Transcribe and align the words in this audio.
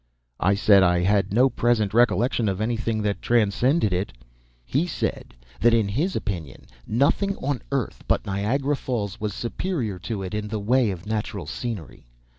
I 0.39 0.55
said 0.55 0.81
I 0.81 1.01
had 1.03 1.31
no 1.31 1.47
present 1.47 1.93
recollection 1.93 2.49
of 2.49 2.59
anything 2.59 3.03
that 3.03 3.21
transcended 3.21 3.93
it. 3.93 4.11
He 4.65 4.87
said 4.87 5.35
that 5.59 5.75
in 5.75 5.87
his 5.89 6.15
opinion 6.15 6.65
nothing 6.87 7.35
on 7.37 7.61
earth 7.71 8.03
but 8.07 8.25
Niagara 8.25 8.75
Falls 8.75 9.19
was 9.19 9.31
superior 9.35 9.99
to 9.99 10.23
it 10.23 10.33
in 10.33 10.47
the 10.47 10.59
way 10.59 10.89
of 10.89 11.05
natural 11.05 11.45
scenery. 11.45 12.07